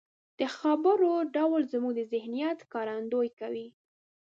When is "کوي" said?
3.39-3.67